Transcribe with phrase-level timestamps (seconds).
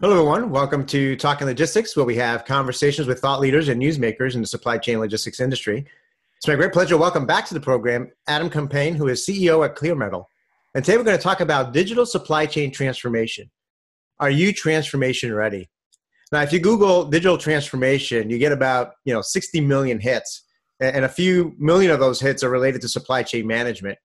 [0.00, 0.50] Hello, everyone.
[0.50, 4.46] Welcome to Talking Logistics, where we have conversations with thought leaders and newsmakers in the
[4.46, 5.84] supply chain logistics industry.
[6.36, 9.64] It's my great pleasure to welcome back to the program Adam Compain, who is CEO
[9.64, 10.24] at ClearMetal.
[10.76, 13.50] And today we're going to talk about digital supply chain transformation.
[14.20, 15.68] Are you transformation ready?
[16.30, 20.44] Now, if you Google digital transformation, you get about you know 60 million hits,
[20.78, 23.98] and a few million of those hits are related to supply chain management.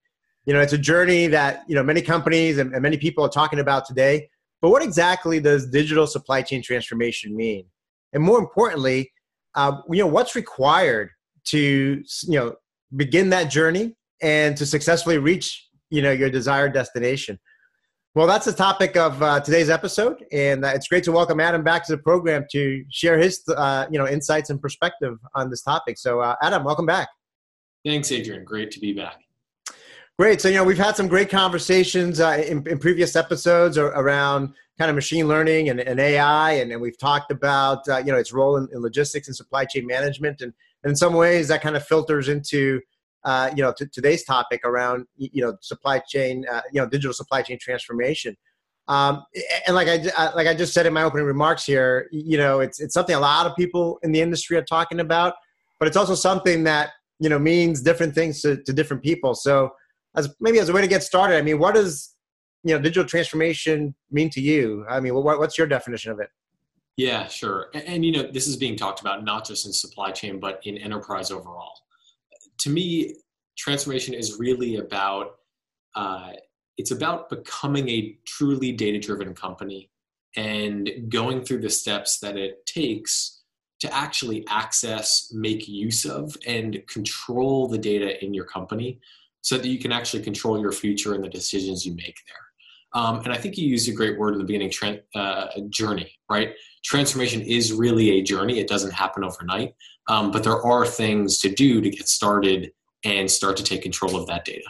[0.48, 3.60] You know, it's a journey that you know many companies and many people are talking
[3.60, 4.32] about today
[4.64, 7.66] but what exactly does digital supply chain transformation mean?
[8.14, 9.12] And more importantly,
[9.56, 11.10] uh, you know, what's required
[11.48, 12.56] to you know
[12.96, 17.38] begin that journey and to successfully reach you know your desired destination?
[18.16, 21.62] Well, that's the topic of uh, today's episode, and uh, it's great to welcome Adam
[21.62, 25.62] back to the program to share his uh, you know insights and perspective on this
[25.62, 25.98] topic.
[25.98, 27.10] So, uh, Adam, welcome back.
[27.86, 28.46] Thanks, Adrian.
[28.46, 29.20] Great to be back.
[30.20, 30.42] Great.
[30.42, 34.90] So, you know, we've had some great conversations uh, in, in, previous episodes around kind
[34.90, 38.32] of machine learning and, and AI, and, and, we've talked about, uh, you know, its
[38.32, 40.42] role in, in, logistics and supply chain management.
[40.42, 42.80] And, and, in some ways, that kind of filters into,
[43.24, 47.14] uh, you know, t- today's topic around, you know, supply chain, uh, you know, digital
[47.14, 48.38] supply chain transformation.
[48.88, 49.24] Um,
[49.66, 52.60] and like I, uh, like I just said in my opening remarks here, you know,
[52.60, 55.34] it's, it's something a lot of people in the industry are talking about,
[55.80, 59.34] but it's also something that, you know, means different things to, to different people.
[59.34, 59.72] So,
[60.16, 62.16] as maybe as a way to get started, I mean, what does
[62.64, 64.86] you know digital transformation mean to you?
[64.90, 66.30] I mean, what, what's your definition of it?
[66.96, 67.70] Yeah, sure.
[67.74, 70.60] And, and, you know, this is being talked about not just in supply chain, but
[70.64, 71.74] in enterprise overall.
[72.60, 73.16] To me,
[73.58, 75.38] transformation is really about
[75.96, 76.32] uh,
[76.78, 79.92] it's about becoming a truly data-driven company
[80.36, 83.42] and going through the steps that it takes
[83.80, 89.00] to actually access, make use of, and control the data in your company
[89.44, 93.02] so that you can actually control your future and the decisions you make there.
[93.02, 94.72] Um, and I think you used a great word in the beginning,
[95.16, 96.54] uh, journey, right?
[96.86, 98.60] Transformation is really a journey.
[98.60, 99.76] It doesn't happen overnight,
[100.08, 102.72] um, but there are things to do to get started
[103.04, 104.68] and start to take control of that data.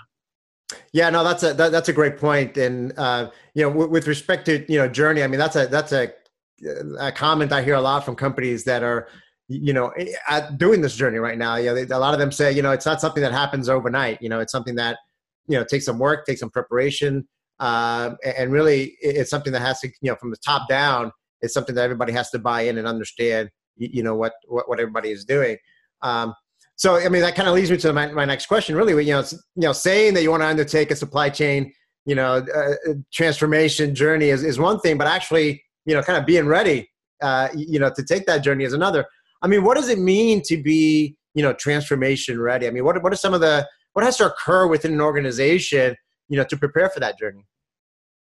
[0.92, 2.58] Yeah, no, that's a that, that's a great point.
[2.58, 5.68] And uh, you know, w- with respect to you know journey, I mean that's a
[5.68, 6.14] that's a
[7.00, 9.08] a comment I hear a lot from companies that are
[9.62, 12.32] you know eh, doing this journey right now you know they, a lot of them
[12.32, 14.98] say you know it's not something that happens overnight you know it's something that
[15.48, 17.28] you know takes some work takes some preparation
[17.60, 21.54] uh, and really it's something that has to you know from the top down it's
[21.54, 25.12] something that everybody has to buy in and understand you know what what, what everybody
[25.12, 25.58] is doing
[26.02, 26.34] um,
[26.76, 29.14] so i mean that kind of leads me to my, my next question really you
[29.14, 29.24] know
[29.56, 31.72] you know saying that you want to undertake a supply chain
[32.06, 36.26] you know uh, transformation journey is, is one thing but actually you know kind of
[36.26, 36.90] being ready
[37.22, 39.06] uh, you know to take that journey is another
[39.44, 42.68] I mean, what does it mean to be, you know, transformation ready?
[42.68, 45.96] I mean, what what are some of the what has to occur within an organization,
[46.30, 47.46] you know, to prepare for that journey?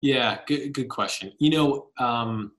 [0.01, 1.31] Yeah, good good question.
[1.39, 2.51] You know, um,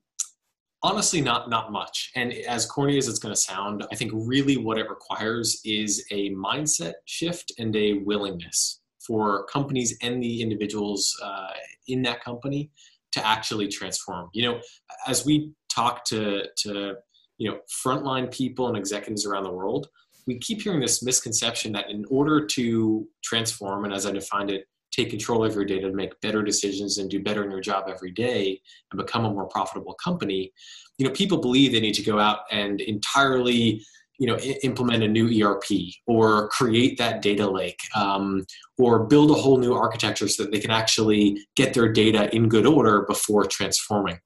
[0.83, 2.11] honestly, not not much.
[2.17, 6.05] And as corny as it's going to sound, I think really what it requires is
[6.11, 11.51] a mindset shift and a willingness for companies and the individuals uh,
[11.87, 12.71] in that company
[13.13, 14.31] to actually transform.
[14.33, 14.61] You know,
[15.07, 16.97] as we talk to to
[17.39, 19.89] you know frontline people and executives around the world
[20.27, 24.67] we keep hearing this misconception that in order to transform and as i defined it
[24.93, 27.85] take control of your data to make better decisions and do better in your job
[27.89, 28.61] every day
[28.91, 30.53] and become a more profitable company
[30.99, 33.83] you know people believe they need to go out and entirely
[34.19, 35.65] you know implement a new erp
[36.07, 38.45] or create that data lake um,
[38.79, 42.49] or build a whole new architecture so that they can actually get their data in
[42.49, 44.19] good order before transforming.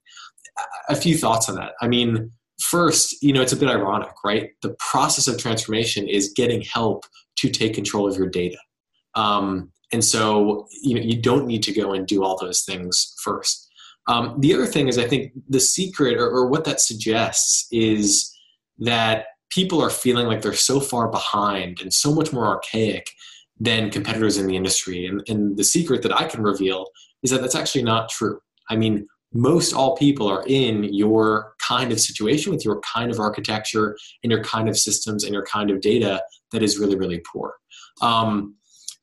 [0.89, 1.73] A few thoughts on that.
[1.81, 4.51] I mean first, you know, it's a bit ironic, right?
[4.61, 7.05] The process of transformation is getting help
[7.37, 8.57] to take control of your data.
[9.15, 13.13] Um, and so, you know, you don't need to go and do all those things
[13.21, 13.67] first.
[14.07, 18.33] Um, the other thing is, I think the secret or, or what that suggests is
[18.79, 23.09] that people are feeling like they're so far behind and so much more archaic
[23.59, 25.05] than competitors in the industry.
[25.05, 26.87] And, and the secret that I can reveal
[27.21, 28.39] is that that's actually not true.
[28.69, 33.19] I mean, most all people are in your kind of situation with your kind of
[33.19, 36.21] architecture and your kind of systems and your kind of data
[36.51, 37.55] that is really really poor.
[38.01, 38.55] Um,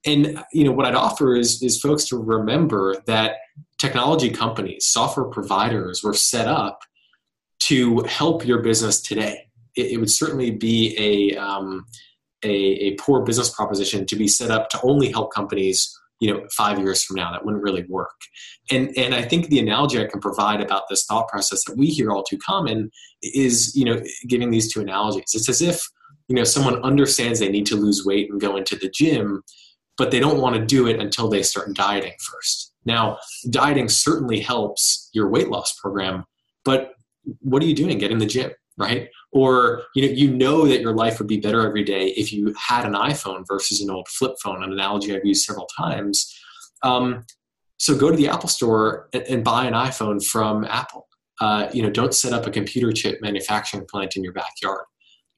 [0.06, 3.32] and you know what i'd offer is is folks to remember that
[3.78, 6.82] technology companies software providers were set up
[7.60, 9.48] to help your business today.
[9.76, 11.86] It, it would certainly be a, um,
[12.44, 16.44] a a poor business proposition to be set up to only help companies you know
[16.56, 18.20] five years from now that wouldn't really work
[18.70, 21.86] and and i think the analogy i can provide about this thought process that we
[21.86, 22.90] hear all too common
[23.22, 25.82] is you know giving these two analogies it's as if
[26.28, 29.42] you know someone understands they need to lose weight and go into the gym
[29.96, 33.18] but they don't want to do it until they start dieting first now
[33.50, 36.24] dieting certainly helps your weight loss program
[36.64, 36.92] but
[37.40, 37.98] what are you doing?
[37.98, 39.08] Get in the gym, right?
[39.30, 42.54] Or you know, you know that your life would be better every day if you
[42.58, 44.62] had an iPhone versus an old flip phone.
[44.62, 46.34] An analogy I've used several times.
[46.82, 47.24] Um,
[47.76, 51.06] so go to the Apple Store and, and buy an iPhone from Apple.
[51.40, 54.84] Uh, you know, don't set up a computer chip manufacturing plant in your backyard.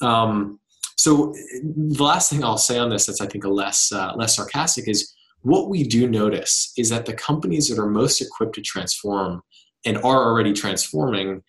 [0.01, 0.61] Um,
[0.97, 4.37] so the last thing I'll say on this that's I think a less uh, less
[4.37, 8.61] sarcastic is what we do notice is that the companies that are most equipped to
[8.61, 9.43] transform
[9.87, 11.43] and are already transforming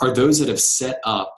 [0.00, 1.36] are those that have set up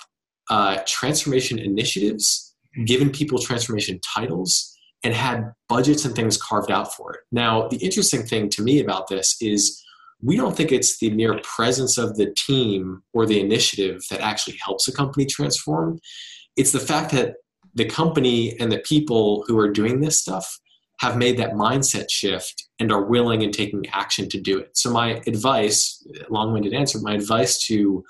[0.51, 2.55] uh, transformation initiatives,
[2.85, 7.21] given people transformation titles, and had budgets and things carved out for it.
[7.33, 9.83] Now, the interesting thing to me about this is
[10.23, 14.59] we don't think it's the mere presence of the team or the initiative that actually
[14.63, 15.99] helps a company transform.
[16.57, 17.37] It's the fact that
[17.75, 20.59] the company and the people who are doing this stuff
[21.01, 24.77] have made that mindset shift and are willing and taking action to do it.
[24.77, 28.05] So, my advice, long winded answer, my advice to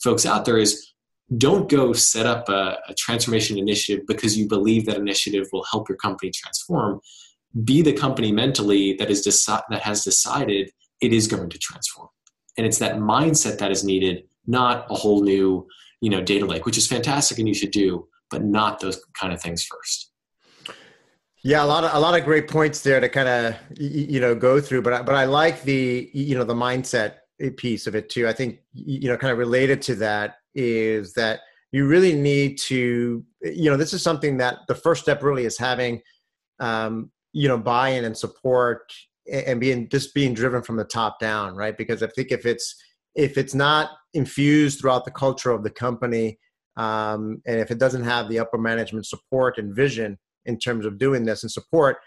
[0.00, 0.92] folks out there is
[1.36, 5.88] don't go set up a, a, transformation initiative because you believe that initiative will help
[5.88, 7.00] your company transform.
[7.64, 10.70] Be the company mentally that is deci- that has decided
[11.00, 12.08] it is going to transform,
[12.56, 15.66] and it's that mindset that is needed, not a whole new
[16.00, 19.32] you know data lake, which is fantastic and you should do, but not those kind
[19.32, 20.12] of things first.
[21.42, 24.34] Yeah, a lot of a lot of great points there to kind of you know
[24.34, 27.14] go through, but I, but I like the you know the mindset
[27.56, 28.28] piece of it too.
[28.28, 31.40] I think you know kind of related to that is that
[31.72, 35.58] you really need to you know this is something that the first step really is
[35.58, 36.00] having
[36.58, 38.92] um, you know buy-in and support
[39.30, 41.76] and being just being driven from the top down, right?
[41.76, 42.74] Because I think if it's
[43.14, 46.38] if it's not infused throughout the culture of the company,
[46.76, 50.98] um, and if it doesn't have the upper management support and vision in terms of
[50.98, 51.98] doing this and support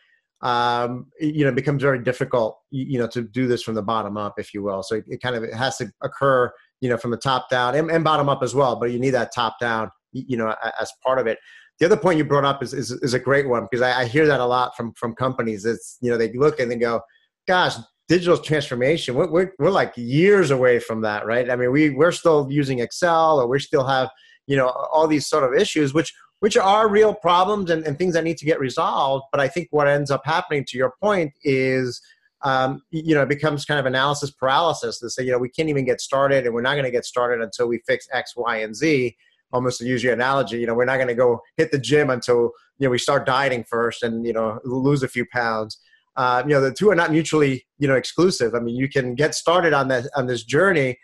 [0.42, 4.18] um, you know it becomes very difficult you know to do this from the bottom
[4.18, 6.98] up if you will so it, it kind of it has to occur you know
[6.98, 9.60] from the top down and, and, bottom up as well but you need that top
[9.60, 11.40] down you know as part of it.
[11.80, 14.06] The other point you brought up is, is, is a great one because I, I,
[14.06, 15.66] hear that a lot from from companies.
[15.66, 17.02] It's you know they look and they go
[17.48, 17.76] gosh
[18.08, 21.50] digital transformation we're, we're, we're like years away from that right?
[21.50, 24.10] I mean we we're still using excel or we still have
[24.48, 28.14] you know all these sort of issues which which are real problems and, and things
[28.14, 29.26] that need to get resolved.
[29.32, 32.02] But I think what ends up happening, to your point, is
[32.42, 35.70] um, you know, it becomes kind of analysis paralysis to say, you know, we can't
[35.70, 38.58] even get started and we're not going to get started until we fix X, Y,
[38.58, 39.16] and Z.
[39.52, 42.12] Almost to use your analogy, you know, we're not going to go hit the gym
[42.12, 45.80] until, you know, we start dieting first and, you know, lose a few pounds.
[46.16, 48.54] Uh, you know, the two are not mutually, you know, exclusive.
[48.54, 51.00] I mean, you can get started on this, on this journey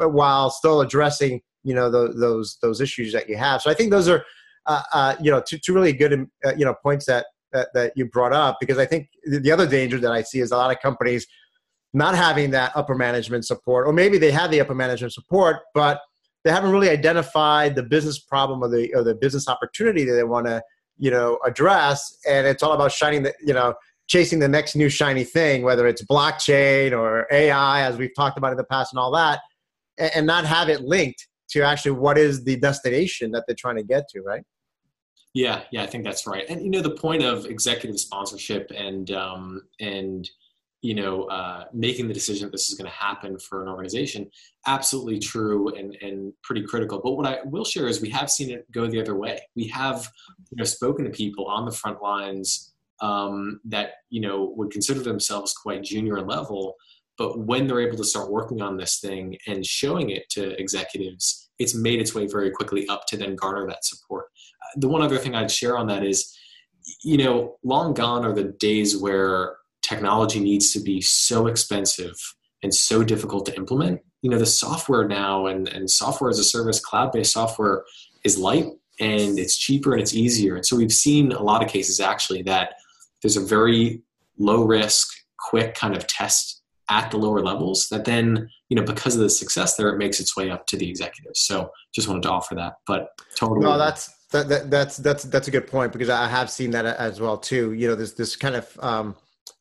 [0.00, 3.62] uh, while still addressing, you know, the, those, those issues that you have.
[3.62, 4.24] So I think those are,
[4.66, 7.68] uh, uh, you know, two, two really good, um, uh, you know, points that, that,
[7.74, 10.56] that you brought up because I think the other danger that I see is a
[10.56, 11.26] lot of companies
[11.94, 16.00] not having that upper management support, or maybe they have the upper management support, but
[16.44, 20.24] they haven't really identified the business problem or the or the business opportunity that they
[20.24, 20.62] want to
[20.98, 23.74] you know address, and it's all about shining the you know
[24.08, 28.52] chasing the next new shiny thing, whether it's blockchain or AI, as we've talked about
[28.52, 29.40] in the past, and all that,
[29.98, 33.76] and, and not have it linked to actually what is the destination that they're trying
[33.76, 34.42] to get to, right?
[35.36, 36.46] Yeah, yeah, I think that's right.
[36.48, 40.26] And you know, the point of executive sponsorship and um, and
[40.80, 44.30] you know, uh, making the decision that this is going to happen for an organization,
[44.66, 47.02] absolutely true and and pretty critical.
[47.04, 49.38] But what I will share is we have seen it go the other way.
[49.54, 50.08] We have
[50.50, 55.00] you know spoken to people on the front lines um, that you know would consider
[55.00, 56.76] themselves quite junior level,
[57.18, 61.50] but when they're able to start working on this thing and showing it to executives,
[61.58, 64.28] it's made its way very quickly up to then garner that support
[64.74, 66.36] the one other thing I'd share on that is,
[67.02, 72.14] you know, long gone are the days where technology needs to be so expensive
[72.62, 74.00] and so difficult to implement.
[74.22, 77.84] You know, the software now and, and software as a service, cloud based software
[78.24, 78.66] is light
[78.98, 80.56] and it's cheaper and it's easier.
[80.56, 82.74] And so we've seen a lot of cases actually that
[83.22, 84.02] there's a very
[84.38, 85.08] low risk,
[85.38, 89.30] quick kind of test at the lower levels that then you know because of the
[89.30, 92.54] success there it makes its way up to the executives so just wanted to offer
[92.54, 96.28] that but totally no that's that, that, that's that's that's a good point because I
[96.28, 97.72] have seen that as well too.
[97.72, 99.14] You know, there's this kind of um,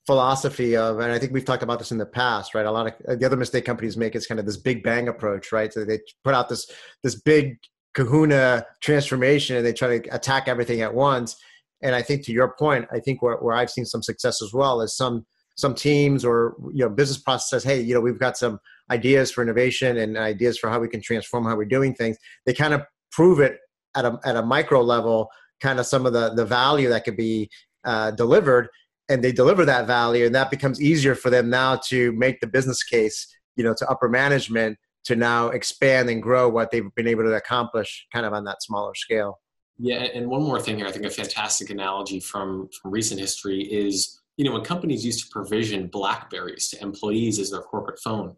[0.05, 2.65] philosophy of, and I think we've talked about this in the past, right?
[2.65, 5.51] A lot of the other mistake companies make is kind of this big bang approach,
[5.51, 5.71] right?
[5.71, 6.69] So they put out this
[7.03, 7.57] this big
[7.93, 11.35] Kahuna transformation and they try to attack everything at once.
[11.81, 14.53] And I think to your point, I think where, where I've seen some success as
[14.53, 15.25] well is some
[15.57, 18.59] some teams or you know business process says, hey, you know, we've got some
[18.91, 22.17] ideas for innovation and ideas for how we can transform how we're doing things.
[22.45, 22.81] They kind of
[23.11, 23.59] prove it
[23.95, 25.29] at a, at a micro level
[25.61, 27.49] kind of some of the, the value that could be
[27.85, 28.67] uh, delivered
[29.09, 32.47] and they deliver that value and that becomes easier for them now to make the
[32.47, 37.07] business case you know to upper management to now expand and grow what they've been
[37.07, 39.39] able to accomplish kind of on that smaller scale.
[39.77, 43.61] Yeah, and one more thing here, I think a fantastic analogy from, from recent history
[43.61, 48.35] is, you know, when companies used to provision Blackberries to employees as their corporate phone,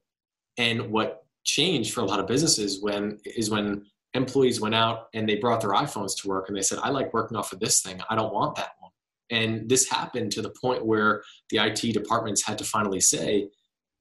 [0.57, 3.85] and what changed for a lot of businesses when is when
[4.17, 7.13] employees went out and they brought their iPhones to work and they said, I like
[7.13, 8.01] working off of this thing.
[8.09, 8.91] I don't want that one.
[9.29, 13.49] And this happened to the point where the IT departments had to finally say,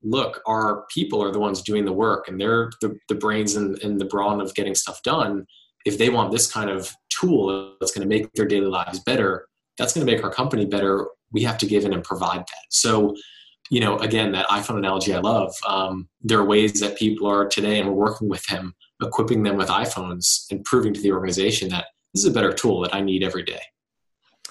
[0.02, 3.82] look, our people are the ones doing the work and they're the, the brains and,
[3.82, 5.46] and the brawn of getting stuff done.
[5.84, 9.46] If they want this kind of tool that's going to make their daily lives better,
[9.78, 11.06] that's going to make our company better.
[11.32, 12.66] We have to give in and provide that.
[12.70, 13.14] So,
[13.70, 15.52] you know, again, that iPhone analogy I love.
[15.66, 19.56] Um, there are ways that people are today, and we're working with them, equipping them
[19.56, 23.00] with iPhones and proving to the organization that this is a better tool that I
[23.00, 23.60] need every day.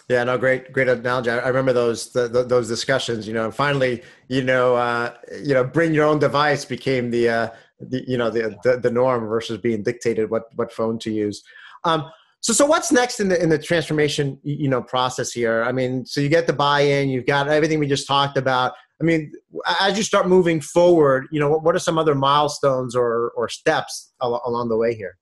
[0.08, 1.32] Yeah, no, great, great analogy.
[1.32, 3.28] I remember those the, the, those discussions.
[3.28, 7.50] You know, finally, you know, uh, you know, bring your own device became the, uh,
[7.80, 11.44] the you know the, the, the norm versus being dictated what what phone to use.
[11.86, 15.64] Um, so so what's next in the in the transformation you know process here?
[15.64, 18.74] I mean, so you get the buy-in, you've got everything we just talked about.
[19.02, 19.34] I mean,
[19.82, 24.14] as you start moving forward, you know, what, are some other milestones or or steps
[24.22, 25.18] along the way here?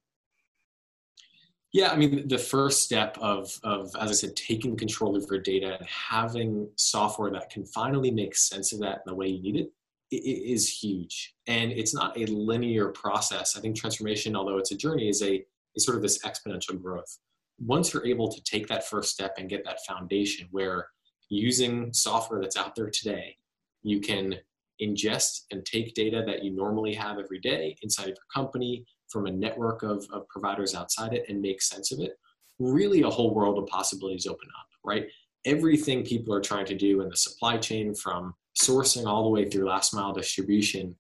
[1.73, 5.39] Yeah, I mean, the first step of, of, as I said, taking control of your
[5.39, 9.41] data and having software that can finally make sense of that in the way you
[9.41, 9.71] need it,
[10.11, 11.33] it is huge.
[11.47, 13.57] And it's not a linear process.
[13.57, 15.43] I think transformation, although it's a journey, is a
[15.75, 17.17] is sort of this exponential growth.
[17.59, 20.89] Once you're able to take that first step and get that foundation where
[21.29, 23.35] using software that's out there today,
[23.83, 24.35] you can
[24.81, 29.27] ingest and take data that you normally have every day inside of your company, from
[29.27, 32.17] a network of, of providers outside it and make sense of it,
[32.59, 35.05] really a whole world of possibilities open up, right?
[35.45, 39.47] Everything people are trying to do in the supply chain from sourcing all the way
[39.47, 40.95] through last mile distribution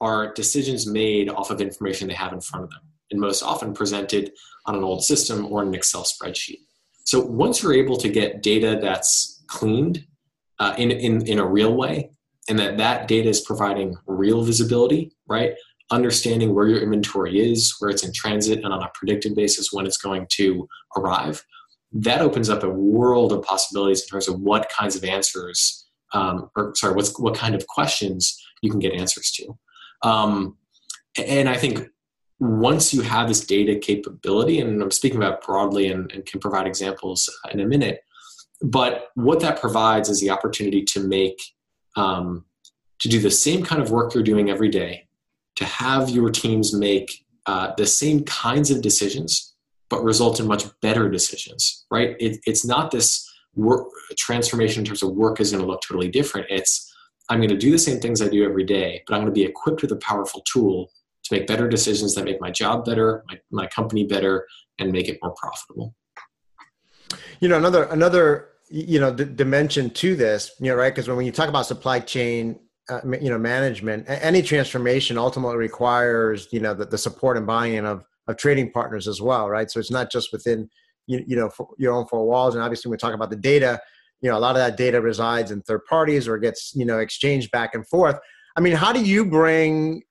[0.00, 3.72] are decisions made off of information they have in front of them and most often
[3.72, 4.32] presented
[4.66, 6.60] on an old system or an Excel spreadsheet.
[7.04, 10.06] So once you're able to get data that's cleaned
[10.58, 12.10] uh, in, in, in a real way,
[12.48, 15.54] and that that data is providing real visibility, right?
[15.90, 19.86] understanding where your inventory is, where it's in transit, and on a predicted basis when
[19.86, 21.44] it's going to arrive,
[21.92, 26.50] that opens up a world of possibilities in terms of what kinds of answers, um,
[26.56, 29.56] or sorry, what's, what kind of questions you can get answers to.
[30.02, 30.56] Um,
[31.16, 31.88] and I think
[32.40, 36.66] once you have this data capability, and I'm speaking about broadly and, and can provide
[36.66, 38.00] examples in a minute,
[38.60, 41.38] but what that provides is the opportunity to make
[41.96, 42.44] um,
[43.00, 45.06] to do the same kind of work you're doing every day
[45.56, 49.54] to have your teams make uh, the same kinds of decisions,
[49.88, 52.16] but result in much better decisions, right?
[52.18, 53.86] It, it's not this work
[54.16, 56.46] transformation in terms of work is going to look totally different.
[56.50, 56.90] It's
[57.30, 59.38] I'm going to do the same things I do every day, but I'm going to
[59.38, 60.90] be equipped with a powerful tool
[61.24, 64.46] to make better decisions that make my job better, my, my company better,
[64.78, 65.94] and make it more profitable.
[67.40, 70.94] You know, another another you know d- dimension to this, you know, right?
[70.94, 72.58] Because when you talk about supply chain
[72.90, 77.86] uh, you know management any transformation ultimately requires you know the, the support and buy-in
[77.86, 79.70] of of trading partners as well right?
[79.70, 80.68] So it's not just within
[81.06, 82.54] you, you know your own four walls.
[82.54, 83.80] And obviously when we talk about the data
[84.20, 86.98] you know a lot of that data resides in third parties or gets you know
[86.98, 88.18] exchanged back and forth.
[88.56, 90.02] I mean how do you bring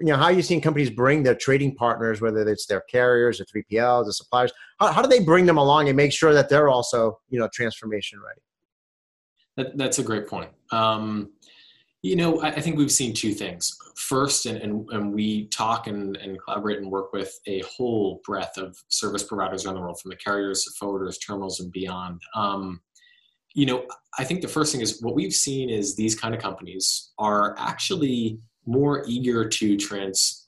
[0.00, 3.40] you know how are you seeing companies bring their trading partners whether it's their carriers
[3.40, 6.48] or 3pls the suppliers how, how do they bring them along and make sure that
[6.48, 8.40] they're also you know transformation ready
[9.56, 11.30] that, that's a great point um,
[12.04, 13.74] you know, I, think we've seen two things.
[13.96, 18.58] First, and, and, and we talk and, and collaborate and work with a whole breadth
[18.58, 22.20] of service providers around the world, from the carriers to forwarders, terminals, and beyond.
[22.34, 22.82] Um,
[23.54, 23.86] you know,
[24.18, 27.56] I think the first thing is what we've seen is these kind of companies are
[27.58, 30.46] actually more eager to trans.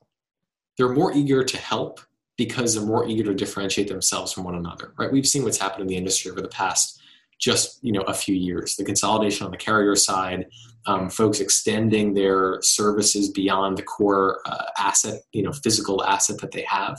[0.77, 2.01] They're more eager to help
[2.37, 4.93] because they're more eager to differentiate themselves from one another.
[4.99, 5.11] Right?
[5.11, 7.01] We've seen what's happened in the industry over the past
[7.39, 8.77] just you know a few years.
[8.77, 10.47] The consolidation on the carrier side,
[10.87, 16.53] um, folks extending their services beyond the core uh, asset, you know, physical asset that
[16.53, 16.99] they have.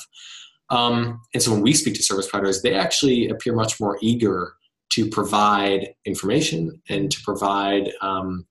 [0.70, 4.54] Um, and so when we speak to service providers, they actually appear much more eager
[4.90, 8.46] to provide information and to provide um,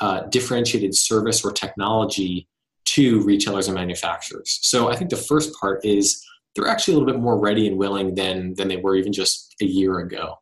[0.00, 2.48] uh, differentiated service or technology
[2.86, 4.58] to retailers and manufacturers.
[4.62, 7.76] So I think the first part is they're actually a little bit more ready and
[7.76, 10.36] willing than than they were even just a year ago.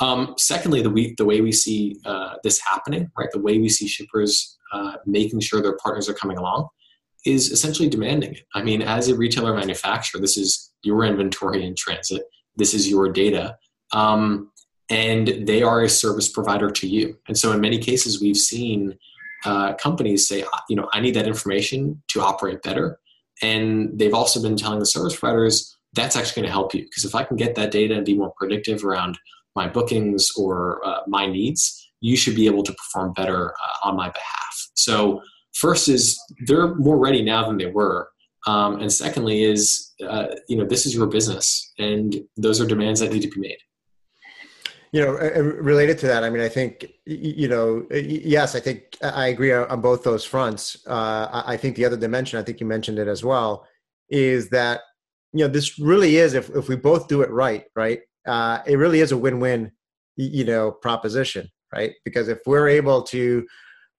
[0.00, 3.68] Um, secondly, the, we, the way we see uh, this happening, right, the way we
[3.68, 6.68] see shippers uh, making sure their partners are coming along
[7.26, 8.46] is essentially demanding it.
[8.54, 12.22] I mean, as a retailer manufacturer, this is your inventory in transit,
[12.56, 13.58] this is your data,
[13.92, 14.50] um,
[14.90, 17.16] and they are a service provider to you.
[17.28, 18.98] And so, in many cases, we've seen
[19.44, 22.98] uh, companies say, you know, I need that information to operate better.
[23.40, 27.04] And they've also been telling the service providers that's actually going to help you because
[27.04, 29.18] if I can get that data and be more predictive around
[29.56, 33.96] my bookings or uh, my needs, you should be able to perform better uh, on
[33.96, 34.70] my behalf.
[34.74, 35.22] So,
[35.54, 38.10] first is they're more ready now than they were.
[38.46, 43.00] Um, and secondly is uh, you know this is your business and those are demands
[43.00, 43.58] that need to be made
[44.92, 49.28] you know related to that i mean i think you know yes i think i
[49.28, 50.84] agree on both those fronts.
[50.86, 53.66] Uh, i think the other dimension i think you mentioned it as well
[54.08, 54.80] is that
[55.32, 58.76] you know this really is if, if we both do it right right uh, it
[58.76, 59.70] really is a win-win
[60.16, 61.92] you know proposition right?
[62.04, 63.46] Because if we're able to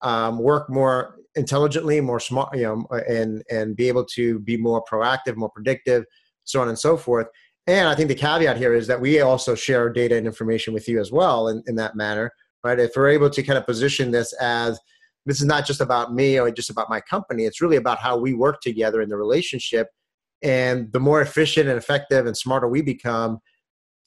[0.01, 4.83] um, work more intelligently more smart you know and and be able to be more
[4.83, 6.03] proactive more predictive
[6.43, 7.27] so on and so forth
[7.68, 10.88] and I think the caveat here is that we also share data and information with
[10.88, 12.32] you as well in, in that manner,
[12.63, 12.80] right?
[12.80, 14.80] If we're able to kind of position this as
[15.25, 18.18] this is not just about me or just about my company, it's really about how
[18.18, 19.89] we work together in the relationship.
[20.41, 23.39] And the more efficient and effective and smarter we become,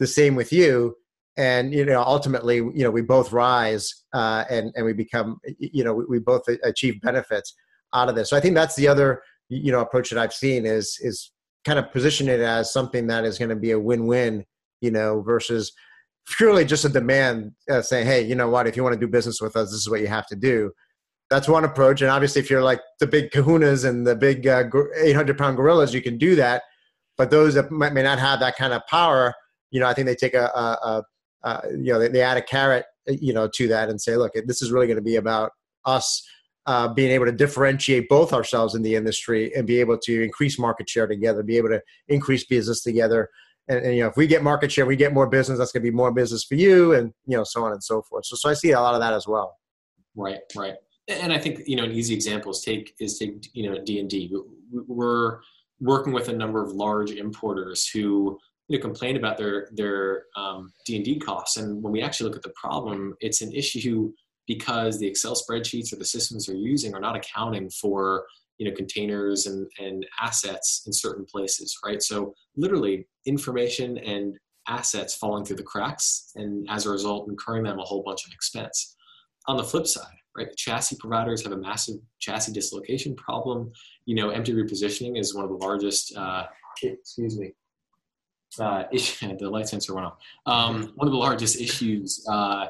[0.00, 0.96] the same with you.
[1.36, 5.84] And you know, ultimately, you know, we both rise uh, and and we become, you
[5.84, 7.54] know, we, we both achieve benefits
[7.92, 8.30] out of this.
[8.30, 11.30] So I think that's the other, you know, approach that I've seen is is
[11.64, 14.44] kind of position it as something that is going to be a win-win,
[14.80, 15.72] you know, versus
[16.26, 19.10] purely just a demand uh, saying, hey, you know what, if you want to do
[19.10, 20.70] business with us, this is what you have to do.
[21.30, 22.02] That's one approach.
[22.02, 25.94] And obviously, if you're like the big kahunas and the big 800 uh, pound gorillas,
[25.94, 26.62] you can do that.
[27.16, 29.34] But those that may not have that kind of power,
[29.70, 31.02] you know, I think they take a, a,
[31.44, 34.16] a, a you know, they, they add a carrot, you know, to that and say,
[34.16, 35.52] look, this is really going to be about
[35.84, 36.26] us
[36.66, 40.58] uh, being able to differentiate both ourselves in the industry and be able to increase
[40.58, 43.28] market share together, be able to increase business together.
[43.68, 45.58] And, and you know, if we get market share, we get more business.
[45.58, 48.02] That's going to be more business for you, and you know, so on and so
[48.02, 48.26] forth.
[48.26, 49.56] So, so I see a lot of that as well.
[50.16, 50.74] Right, right.
[51.08, 54.00] And I think you know, an easy example is take is take you know D
[54.00, 54.34] and D.
[54.70, 55.40] We're
[55.80, 60.72] working with a number of large importers who you know, complain about their their um,
[60.86, 64.12] D and D costs, and when we actually look at the problem, it's an issue
[64.46, 68.24] because the Excel spreadsheets or the systems they're using are not accounting for
[68.58, 72.02] you know containers and, and assets in certain places, right?
[72.02, 74.36] So literally information and
[74.68, 78.32] assets falling through the cracks and as a result incurring them a whole bunch of
[78.32, 78.96] expense.
[79.46, 83.70] On the flip side, right, the chassis providers have a massive chassis dislocation problem.
[84.06, 86.44] You know, empty repositioning is one of the largest uh,
[86.82, 87.52] excuse me,
[88.58, 90.16] uh, issue, the light sensor went off.
[90.46, 92.66] Um, one of the largest issues uh,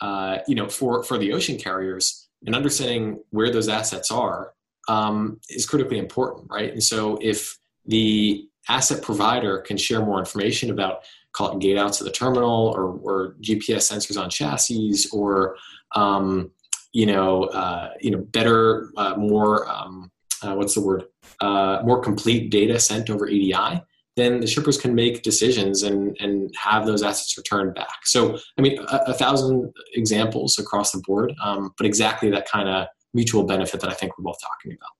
[0.00, 4.54] uh, you know, for for the ocean carriers, and understanding where those assets are
[4.88, 6.72] um, is critically important, right?
[6.72, 11.00] And so if the asset provider can share more information about
[11.32, 15.56] call it gate outs of the terminal or, or GPS sensors on chassis or
[15.94, 16.50] um,
[16.92, 20.10] you know uh, you know better uh, more um,
[20.42, 21.04] uh, what's the word
[21.40, 23.80] uh, more complete data sent over EDI
[24.20, 28.04] then the shippers can make decisions and, and have those assets returned back.
[28.04, 32.68] So, I mean, a, a thousand examples across the board, um, but exactly that kind
[32.68, 34.90] of mutual benefit that I think we're both talking about.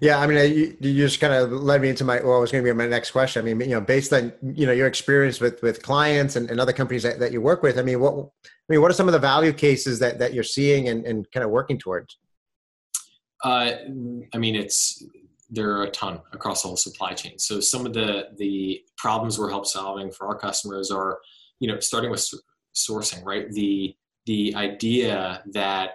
[0.00, 2.52] Yeah, I mean, you, you just kind of led me into my well, it was
[2.52, 3.42] going to be my next question.
[3.42, 6.60] I mean, you know, based on you know your experience with with clients and, and
[6.60, 9.08] other companies that, that you work with, I mean, what I mean, what are some
[9.08, 12.18] of the value cases that that you're seeing and, and kind of working towards?
[13.44, 13.72] Uh,
[14.34, 15.04] I mean, it's
[15.50, 17.38] there are a ton across the whole supply chain.
[17.38, 21.18] So some of the the problems we're help solving for our customers are,
[21.60, 22.26] you know, starting with
[22.74, 23.50] sourcing, right?
[23.50, 25.90] The the idea that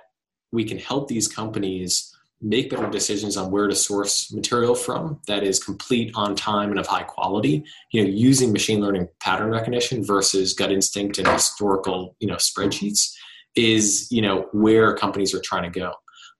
[0.51, 2.13] we can help these companies
[2.43, 6.79] make better decisions on where to source material from that is complete on time and
[6.79, 12.17] of high quality you know using machine learning pattern recognition versus gut instinct and historical
[12.19, 13.13] you know spreadsheets
[13.55, 15.93] is you know where companies are trying to go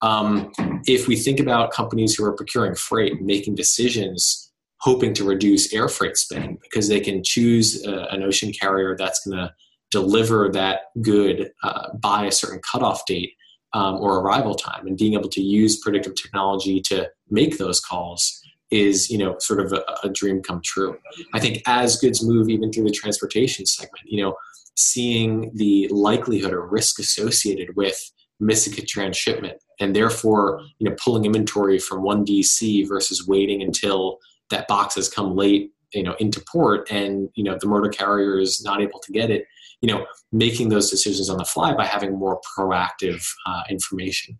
[0.04, 0.52] um,
[0.86, 5.88] if we think about companies who are procuring freight, making decisions, hoping to reduce air
[5.88, 9.54] freight spend because they can choose a, an ocean carrier that's going to
[9.92, 13.32] deliver that good uh, by a certain cutoff date
[13.72, 18.42] um, or arrival time, and being able to use predictive technology to make those calls
[18.72, 20.98] is you know sort of a, a dream come true.
[21.34, 24.36] I think as goods move even through the transportation segment, you know,
[24.76, 27.98] seeing the likelihood or risk associated with
[28.39, 34.19] missing a transshipment and therefore you know pulling inventory from one dc versus waiting until
[34.49, 38.39] that box has come late you know into port and you know the motor carrier
[38.39, 39.45] is not able to get it
[39.83, 44.39] you know making those decisions on the fly by having more proactive uh, information.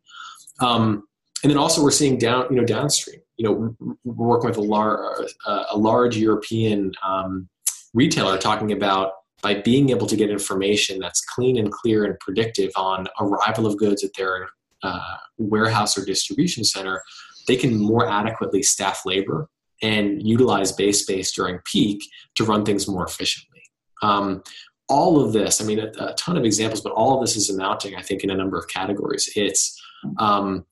[0.60, 1.04] Um,
[1.44, 4.62] and then also we're seeing down you know downstream you know we're working with a
[4.62, 7.50] large uh, a large european um,
[7.94, 12.72] retailer talking about by being able to get information that's clean and clear and predictive
[12.78, 14.48] on arrival of goods at their
[14.84, 17.02] uh, warehouse or distribution center,
[17.48, 19.50] they can more adequately staff labor
[19.82, 22.04] and utilize base space during peak
[22.36, 23.62] to run things more efficiently.
[24.02, 24.44] Um,
[24.90, 27.50] all of this, I mean, a, a, ton of examples, but all of this is
[27.50, 29.30] amounting, I think, in a number of categories.
[29.36, 29.82] It's,
[30.18, 30.66] um,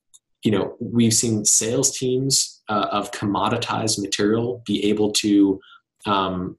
[0.43, 5.59] you know, we've seen sales teams uh, of commoditized material be able to
[6.05, 6.57] um,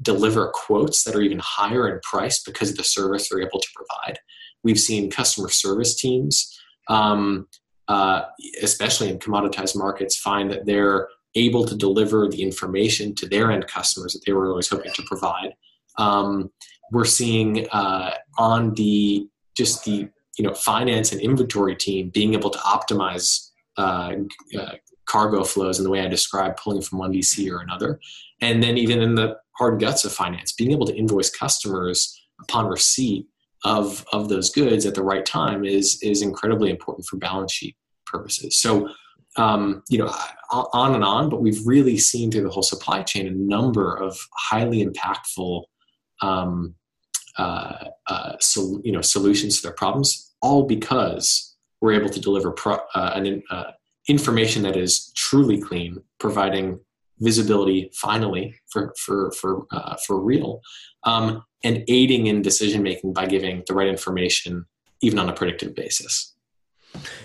[0.00, 3.68] deliver quotes that are even higher in price because of the service they're able to
[3.74, 4.18] provide.
[4.62, 6.56] We've seen customer service teams,
[6.88, 7.46] um,
[7.88, 8.22] uh,
[8.62, 13.66] especially in commoditized markets, find that they're able to deliver the information to their end
[13.66, 15.54] customers that they were always hoping to provide.
[15.98, 16.50] Um,
[16.90, 22.50] we're seeing uh, on the just the you know finance and inventory team being able
[22.50, 24.14] to optimize uh,
[24.58, 24.72] uh,
[25.06, 28.00] cargo flows in the way I described, pulling from one DC or another,
[28.40, 32.66] and then even in the hard guts of finance, being able to invoice customers upon
[32.66, 33.26] receipt
[33.64, 37.76] of of those goods at the right time is is incredibly important for balance sheet
[38.06, 38.56] purposes.
[38.56, 38.88] So
[39.36, 40.14] um, you know,
[40.50, 44.18] on and on, but we've really seen through the whole supply chain a number of
[44.36, 45.64] highly impactful,
[46.20, 46.74] um,
[47.38, 52.50] uh, uh, so, you know, solutions to their problems, all because we're able to deliver
[52.50, 53.70] pro, uh, an uh,
[54.08, 56.78] information that is truly clean, providing
[57.20, 60.60] visibility finally for for for uh, for real,
[61.04, 64.66] um, and aiding in decision making by giving the right information
[65.00, 66.34] even on a predictive basis.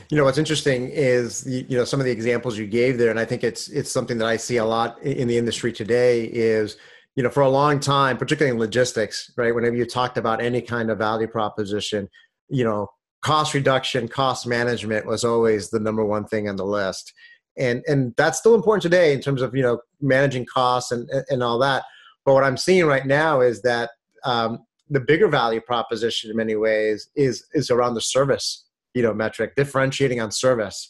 [0.09, 3.19] You know what's interesting is you know some of the examples you gave there, and
[3.19, 6.25] I think it's it's something that I see a lot in the industry today.
[6.25, 6.77] Is
[7.15, 9.53] you know for a long time, particularly in logistics, right?
[9.53, 12.07] Whenever you talked about any kind of value proposition,
[12.47, 12.87] you know
[13.21, 17.11] cost reduction, cost management was always the number one thing on the list,
[17.57, 21.43] and and that's still important today in terms of you know managing costs and and
[21.43, 21.83] all that.
[22.23, 23.89] But what I'm seeing right now is that
[24.23, 29.13] um, the bigger value proposition in many ways is is around the service you know
[29.13, 30.89] metric differentiating on service.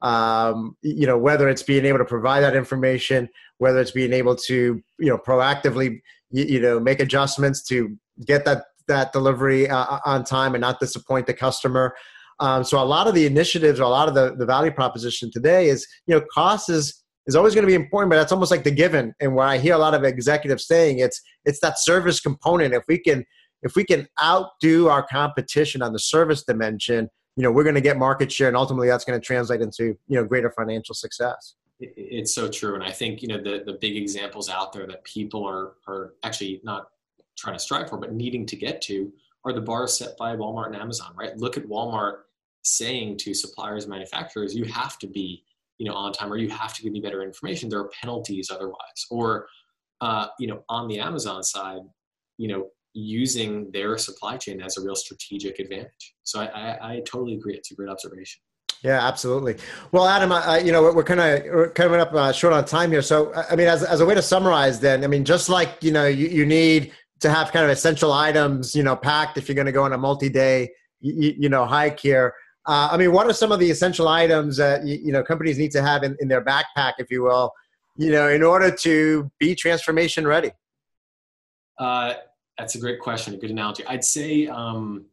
[0.00, 4.36] Um, you know whether it's being able to provide that information whether it's being able
[4.36, 9.98] to you know proactively you, you know make adjustments to get that that delivery uh,
[10.06, 11.94] on time and not disappoint the customer.
[12.40, 15.30] Um, so a lot of the initiatives or a lot of the, the value proposition
[15.32, 18.50] today is you know cost is is always going to be important but that's almost
[18.50, 19.14] like the given.
[19.20, 22.82] And where i hear a lot of executives saying it's it's that service component if
[22.88, 23.24] we can
[23.62, 27.80] if we can outdo our competition on the service dimension you know we're going to
[27.80, 31.54] get market share and ultimately that's going to translate into you know greater financial success.
[31.80, 35.04] It's so true and i think you know the the big examples out there that
[35.04, 36.88] people are are actually not
[37.36, 39.12] trying to strive for but needing to get to
[39.44, 41.36] are the bars set by walmart and amazon right?
[41.36, 42.22] Look at walmart
[42.62, 45.44] saying to suppliers manufacturers you have to be
[45.78, 48.50] you know on time or you have to give me better information there are penalties
[48.50, 49.46] otherwise or
[50.00, 51.80] uh, you know on the amazon side
[52.36, 56.14] you know using their supply chain as a real strategic advantage.
[56.24, 57.54] So I, I, I totally agree.
[57.54, 58.40] It's a great observation.
[58.82, 59.56] Yeah, absolutely.
[59.90, 63.02] Well, Adam, I, you know, we're, kind of coming up uh, short on time here.
[63.02, 65.90] So, I mean, as, as a way to summarize, then, I mean, just like you
[65.90, 69.56] know, you, you need to have kind of essential items, you know, packed if you're
[69.56, 72.34] going to go on a multi-day, you, you know, hike here.
[72.68, 75.56] Uh, I mean, what are some of the essential items that you, you know companies
[75.56, 77.52] need to have in, in their backpack, if you will,
[77.96, 80.50] you know, in order to be transformation ready?
[81.78, 82.14] Uh,
[82.58, 83.86] that's a great question, a good analogy.
[83.86, 85.06] I'd say um,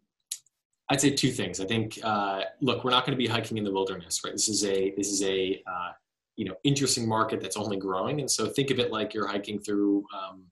[0.89, 1.61] I'd say two things.
[1.61, 4.33] I think uh, look, we're not going to be hiking in the wilderness, right?
[4.33, 5.91] This is a this is a uh,
[6.35, 9.59] you know interesting market that's only growing, and so think of it like you're hiking
[9.59, 10.43] through um,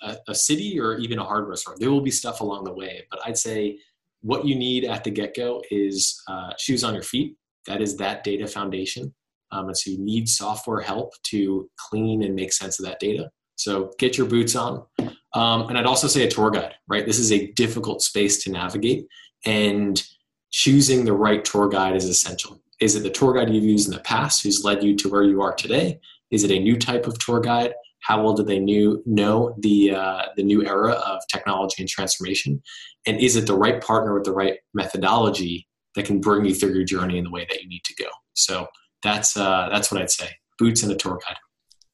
[0.00, 1.76] a, a, city or even a hardware store.
[1.78, 3.80] There will be stuff along the way, but I'd say
[4.26, 7.36] what you need at the get go is uh, shoes on your feet.
[7.66, 9.14] That is that data foundation,
[9.52, 13.30] um, and so you need software help to clean and make sense of that data.
[13.54, 14.84] So get your boots on.
[15.32, 17.06] Um, and I'd also say a tour guide, right?
[17.06, 19.06] This is a difficult space to navigate,
[19.44, 20.02] and
[20.50, 22.60] choosing the right tour guide is essential.
[22.80, 25.24] Is it the tour guide you've used in the past who's led you to where
[25.24, 26.00] you are today?
[26.30, 27.74] Is it a new type of tour guide?
[28.06, 32.62] How well do they knew, know the, uh, the new era of technology and transformation?
[33.06, 35.66] And is it the right partner with the right methodology
[35.96, 38.08] that can bring you through your journey in the way that you need to go?
[38.34, 38.68] So
[39.02, 41.36] that's, uh, that's what I'd say boots and a tour guide.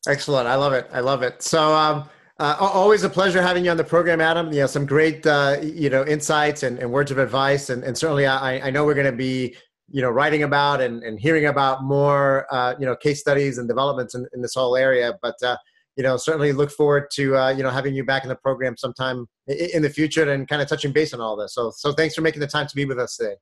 [0.07, 0.47] Excellent.
[0.49, 0.87] I love it.
[0.93, 1.43] I love it.
[1.43, 4.53] So, um, uh, always a pleasure having you on the program, Adam.
[4.53, 7.71] You know, some great, uh, you know, insights and, and, words of advice.
[7.71, 9.55] And, and certainly I, I know we're going to be,
[9.89, 13.69] you know, writing about and, and hearing about more, uh, you know, case studies and
[13.69, 15.17] developments in, in this whole area.
[15.23, 15.57] But, uh,
[15.97, 18.77] you know, certainly look forward to, uh, you know, having you back in the program
[18.77, 21.55] sometime in the future and kind of touching base on all this.
[21.55, 23.35] So, so thanks for making the time to be with us today.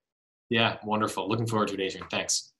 [0.48, 1.28] Yeah, wonderful.
[1.28, 2.06] Looking forward to it, Adrian.
[2.10, 2.52] Thanks.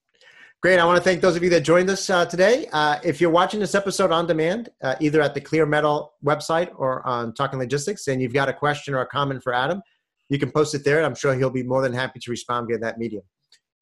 [0.63, 0.79] Great.
[0.79, 2.67] I want to thank those of you that joined us uh, today.
[2.73, 7.05] Uh, if you're watching this episode on demand, uh, either at the ClearMetal website or
[7.07, 9.81] on Talking Logistics, and you've got a question or a comment for Adam,
[10.29, 11.03] you can post it there.
[11.03, 13.23] I'm sure he'll be more than happy to respond via that medium.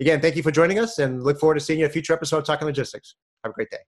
[0.01, 2.13] Again, thank you for joining us and look forward to seeing you in a future
[2.13, 3.17] episode of Talking Logistics.
[3.43, 3.79] Have a great day.